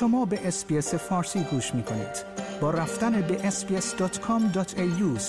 شما 0.00 0.24
به 0.24 0.48
SBS 0.48 0.94
فارسی 0.94 1.40
گوش 1.40 1.74
می 1.74 1.82
کنید. 1.82 2.24
با 2.60 2.70
رفتن 2.70 3.20
به 3.20 3.50
sbs.com.au 3.50 5.20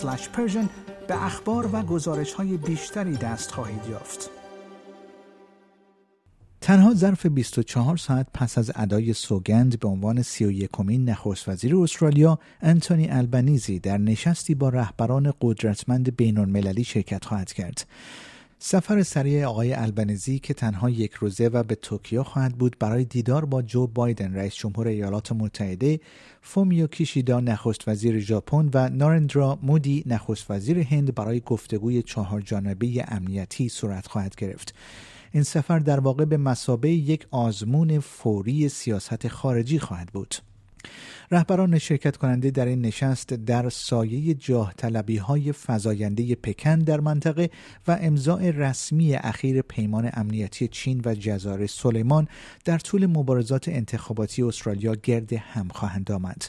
به 1.08 1.26
اخبار 1.26 1.70
و 1.76 1.82
گزارش 1.82 2.34
های 2.34 2.58
بیشتری 2.58 3.18
دست 3.18 3.52
خواهید 3.52 3.82
یافت. 3.90 4.30
تنها 6.62 6.94
ظرف 6.94 7.26
24 7.26 7.98
ساعت 7.98 8.28
پس 8.34 8.58
از 8.58 8.72
ادای 8.76 9.14
سوگند 9.14 9.80
به 9.80 9.88
عنوان 9.88 10.22
31 10.22 10.70
امین 10.74 11.10
نخست 11.10 11.50
وزیر 11.50 11.78
استرالیا 11.78 12.40
انتونی 12.62 13.10
البنیزی 13.10 13.80
در 13.80 13.98
نشستی 13.98 14.56
با 14.56 14.70
رهبران 14.70 15.34
قدرتمند 15.42 16.16
بین 16.16 16.38
المللی 16.38 16.84
شرکت 16.84 17.26
خواهد 17.26 17.54
کرد. 17.54 17.86
سفر 18.62 19.04
سریع 19.04 19.46
آقای 19.46 19.74
البنزی 19.74 20.40
که 20.40 20.54
تنها 20.54 20.90
یک 20.90 21.14
روزه 21.14 21.48
و 21.48 21.64
به 21.64 21.76
توکیو 21.76 22.24
خواهد 22.24 22.58
بود 22.58 22.76
برای 22.80 23.06
دیدار 23.06 23.46
با 23.46 23.62
جو 23.62 23.88
بایدن 23.88 24.36
رئیس 24.36 24.56
جمهور 24.56 24.88
ایالات 24.88 25.32
متحده، 25.32 26.00
فومیو 26.42 26.88
کیشیدا 26.88 27.40
نخست 27.40 27.88
وزیر 27.88 28.20
ژاپن 28.20 28.70
و 28.74 28.90
نارندرا 28.90 29.60
مودی 29.62 30.04
نخست 30.06 30.52
وزیر 30.52 30.80
هند 30.80 31.16
برای 31.16 31.40
گفتگوی 31.40 32.04
چهار 32.04 32.42
جانبه 32.42 33.06
امنیتی 33.08 33.70
صورت 33.70 34.08
خواهد 34.08 34.36
گرفت. 34.36 34.74
این 35.32 35.44
سفر 35.44 35.80
در 35.80 36.00
واقع 36.00 36.26
به 36.26 36.38
مسابه 36.38 36.90
یک 36.90 37.28
آزمون 37.32 38.00
فوری 38.00 38.70
سیاست 38.70 39.28
خارجی 39.28 39.80
خواهد 39.80 40.10
بود. 40.14 40.36
رهبران 41.32 41.78
شرکت 41.78 42.18
کننده 42.18 42.52
در 42.52 42.66
این 42.66 42.82
نشست 42.82 43.34
در 43.34 43.70
سایه 43.70 44.34
جاه 44.34 44.74
طلبی 44.78 45.18
های 45.18 45.52
فضاینده 45.52 46.36
پکن 46.36 46.80
در 46.80 47.00
منطقه 47.00 47.50
و 47.88 47.98
امضاع 48.02 48.52
رسمی 48.52 49.16
اخیر 49.16 49.62
پیمان 49.62 50.10
امنیتی 50.14 50.68
چین 50.68 51.02
و 51.06 51.16
جزایر 51.16 51.68
سلیمان 51.68 52.28
در 52.66 52.78
طول 52.78 53.06
مبارزات 53.06 53.70
انتخاباتی 53.70 54.44
استرالیا 54.44 54.96
گرد 54.96 55.34
هم 55.34 55.68
خواهند 55.68 56.12
آمد. 56.12 56.46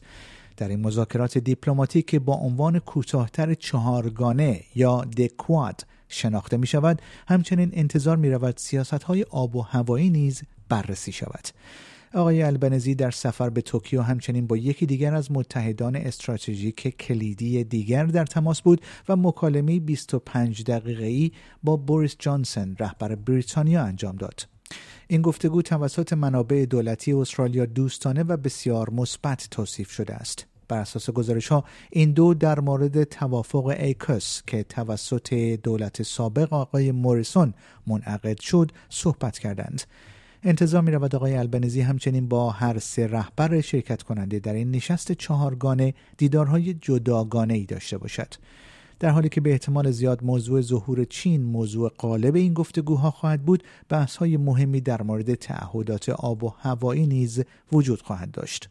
در 0.57 0.69
این 0.69 0.81
مذاکرات 0.81 1.39
دیپلماتیک 1.39 2.07
که 2.07 2.19
با 2.19 2.35
عنوان 2.35 2.79
کوتاهتر 2.79 3.55
چهارگانه 3.55 4.61
یا 4.75 5.01
دکواد 5.01 5.87
شناخته 6.09 6.57
می 6.57 6.67
شود 6.67 7.03
همچنین 7.29 7.71
انتظار 7.73 8.17
می 8.17 8.31
رود 8.31 8.57
سیاست 8.57 9.03
های 9.03 9.23
آب 9.31 9.57
و 9.57 9.63
هوایی 9.63 10.11
نیز 10.11 10.43
بررسی 10.69 11.13
شود 11.13 11.49
آقای 12.15 12.43
البنزی 12.43 12.95
در 12.95 13.11
سفر 13.11 13.51
به 13.51 13.61
توکیو 13.61 14.03
همچنین 14.03 14.47
با 14.47 14.57
یکی 14.57 14.87
دیگر 14.87 15.15
از 15.15 15.33
متحدان 15.33 15.97
استراتژیک 15.97 16.97
کلیدی 16.97 17.65
دیگر 17.65 18.05
در 18.05 18.27
تماس 18.27 18.63
بود 18.63 18.81
و 19.09 19.17
مکالمه 19.17 19.81
25 19.81 20.65
دقیقه‌ای 20.65 21.33
با 21.63 21.77
بوریس 21.77 22.17
جانسن 22.19 22.77
رهبر 22.79 23.15
بریتانیا 23.15 23.83
انجام 23.83 24.17
داد. 24.17 24.47
این 25.09 25.23
گفتگو 25.23 25.63
توسط 25.63 26.13
منابع 26.13 26.67
دولتی 26.71 27.13
استرالیا 27.13 27.67
دوستانه 27.67 28.23
و 28.23 28.37
بسیار 28.37 28.91
مثبت 28.91 29.49
توصیف 29.51 29.91
شده 29.91 30.15
است. 30.15 30.47
بر 30.69 30.79
اساس 30.79 31.11
گزارش 31.11 31.49
ها 31.49 31.65
این 31.91 32.13
دو 32.13 32.35
در 32.35 32.61
مورد 32.61 33.05
توافق 33.05 33.67
AUKUS 33.67 34.43
که 34.47 34.63
توسط 34.63 35.35
دولت 35.63 36.03
سابق 36.03 36.53
آقای 36.53 36.93
موریسون 36.93 37.55
منعقد 37.87 38.41
شد 38.41 38.73
صحبت 38.89 39.39
کردند. 39.39 39.83
انتظار 40.43 40.83
می 40.83 40.91
رود 40.91 41.15
آقای 41.15 41.35
البنزی 41.35 41.81
همچنین 41.81 42.29
با 42.29 42.51
هر 42.51 42.79
سه 42.79 43.07
رهبر 43.07 43.61
شرکت 43.61 44.03
کننده 44.03 44.39
در 44.39 44.55
این 44.55 44.71
نشست 44.71 45.13
چهارگانه 45.13 45.95
دیدارهای 46.17 46.75
جداگانه 46.75 47.55
ای 47.55 47.65
داشته 47.65 47.99
باشد. 47.99 48.35
در 49.01 49.11
حالی 49.11 49.29
که 49.29 49.41
به 49.41 49.51
احتمال 49.51 49.91
زیاد 49.91 50.25
موضوع 50.25 50.61
ظهور 50.61 51.05
چین 51.05 51.43
موضوع 51.43 51.93
قالب 51.99 52.35
این 52.35 52.55
گفتگوها 52.55 53.11
خواهد 53.11 53.43
بود 53.43 53.63
بحث 53.89 54.17
های 54.17 54.37
مهمی 54.37 54.81
در 54.81 55.03
مورد 55.03 55.35
تعهدات 55.35 56.09
آب 56.09 56.45
و 56.45 56.55
هوایی 56.59 57.07
نیز 57.07 57.43
وجود 57.73 58.03
خواهد 58.03 58.31
داشت 58.31 58.69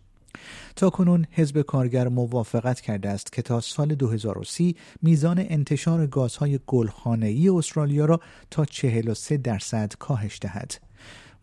تا 0.76 0.90
کنون 0.90 1.26
حزب 1.32 1.62
کارگر 1.62 2.08
موافقت 2.08 2.82
کرده 2.82 3.10
است 3.10 3.32
که 3.32 3.42
تا 3.42 3.62
سال 3.62 3.96
2030 3.96 4.76
میزان 5.02 5.40
انتشار 5.40 6.08
گازهای 6.08 6.60
گلخانه‌ای 6.68 7.50
استرالیا 7.50 8.06
را 8.06 8.20
تا 8.52 8.66
43 8.66 9.38
درصد 9.38 9.94
کاهش 10.00 10.40
دهد. 10.42 10.89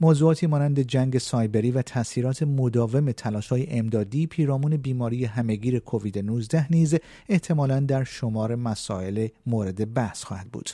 موضوعاتی 0.00 0.46
مانند 0.46 0.80
جنگ 0.80 1.18
سایبری 1.18 1.70
و 1.70 1.82
تاثیرات 1.82 2.42
مداوم 2.42 3.14
های 3.50 3.66
امدادی 3.70 4.26
پیرامون 4.26 4.76
بیماری 4.76 5.24
همهگیر 5.24 5.78
کووید 5.78 6.18
19 6.18 6.66
نیز 6.72 6.94
احتمالا 7.28 7.80
در 7.80 8.04
شمار 8.04 8.54
مسائل 8.54 9.28
مورد 9.46 9.94
بحث 9.94 10.24
خواهد 10.24 10.46
بود. 10.46 10.70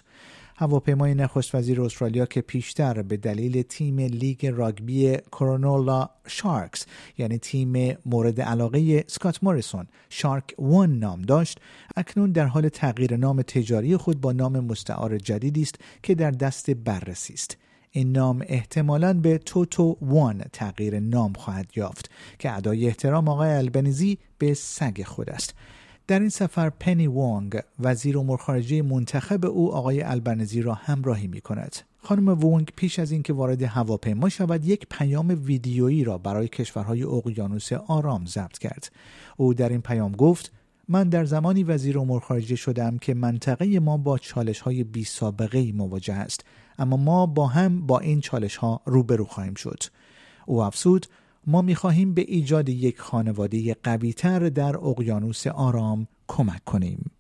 هواپیمای 0.56 1.14
نخست 1.14 1.54
وزیر 1.54 1.82
استرالیا 1.82 2.26
که 2.26 2.40
پیشتر 2.40 3.02
به 3.02 3.16
دلیل 3.16 3.62
تیم 3.62 3.98
لیگ 3.98 4.46
راگبی 4.46 5.16
کرونولا 5.32 6.08
شارکس 6.26 6.86
یعنی 7.18 7.38
تیم 7.38 7.96
مورد 8.06 8.40
علاقه 8.40 9.04
سکات 9.06 9.44
موریسون 9.44 9.86
Shark 10.10 10.54
One 10.58 10.98
نام 10.98 11.22
داشت 11.22 11.60
اکنون 11.96 12.32
در 12.32 12.46
حال 12.46 12.68
تغییر 12.68 13.16
نام 13.16 13.42
تجاری 13.42 13.96
خود 13.96 14.20
با 14.20 14.32
نام 14.32 14.60
مستعار 14.60 15.18
جدیدی 15.18 15.62
است 15.62 15.74
که 16.02 16.14
در 16.14 16.30
دست 16.30 16.70
بررسی 16.70 17.32
است 17.32 17.56
این 17.92 18.12
نام 18.12 18.44
احتمالا 18.47 19.12
به 19.12 19.38
Toto 19.38 19.96
One 20.00 20.44
تغییر 20.53 21.00
نام 21.00 21.32
خواهد 21.32 21.70
یافت 21.76 22.10
که 22.38 22.56
ادای 22.56 22.86
احترام 22.86 23.28
آقای 23.28 23.50
البنیزی 23.50 24.19
به 24.38 24.54
سگ 24.54 25.03
خود 25.03 25.30
است 25.30 25.54
در 26.06 26.20
این 26.20 26.28
سفر 26.28 26.70
پنی 26.70 27.06
وانگ 27.06 27.60
وزیر 27.81 28.19
امور 28.19 28.38
خارجه 28.38 28.82
منتخب 28.82 29.47
او 29.47 29.75
آقای 29.75 30.02
البنزی 30.02 30.62
را 30.62 30.75
همراهی 30.75 31.26
می 31.26 31.41
کند. 31.41 31.76
خانم 31.98 32.28
وونگ 32.28 32.72
پیش 32.76 32.98
از 32.98 33.12
اینکه 33.12 33.32
وارد 33.32 33.62
هواپیما 33.62 34.28
شود 34.28 34.64
یک 34.64 34.86
پیام 34.91 35.41
ویدیویی 35.44 36.04
را 36.04 36.19
برای 36.19 36.48
کشورهای 36.48 37.02
اقیانوس 37.02 37.72
آرام 37.72 38.26
ضبط 38.26 38.58
کرد. 38.58 38.92
او 39.36 39.54
در 39.54 39.69
این 39.69 39.81
پیام 39.81 40.12
گفت 40.12 40.52
من 40.88 41.09
در 41.09 41.25
زمانی 41.25 41.65
وزیر 41.65 41.98
امور 41.98 42.20
خارجه 42.20 42.56
شدم 42.56 42.98
که 42.98 43.15
منطقه 43.15 43.81
ما 43.81 43.97
با 43.97 44.19
چالش 44.19 44.60
های 44.60 44.84
بی 44.84 45.04
سابقه 45.04 45.72
مواجه 45.72 46.15
است 46.15 46.44
اما 46.78 46.97
ما 46.97 47.26
با 47.26 47.47
هم 47.47 47.87
با 47.87 47.98
این 47.98 48.20
چالش 48.20 48.56
ها 48.56 48.81
روبرو 48.87 49.25
خواهیم 49.25 49.54
شد 49.54 49.82
او 50.47 50.62
افزود 50.62 51.06
ما 51.47 51.62
می 51.62 51.75
خواهیم 51.75 52.15
به 52.15 52.22
ایجاد 52.28 52.69
یک 52.69 53.00
خانواده 53.00 53.76
قویتر 53.82 54.48
در 54.48 54.76
اقیانوس 54.76 55.47
آرام 55.47 56.06
کمک 56.28 56.65
کنیم 56.65 57.10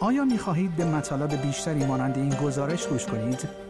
آیا 0.00 0.24
می 0.24 0.38
خواهید 0.38 0.76
به 0.76 0.84
مطالب 0.84 1.42
بیشتری 1.42 1.86
مانند 1.86 2.18
این 2.18 2.34
گزارش 2.34 2.86
گوش 2.86 3.06
کنید؟ 3.06 3.69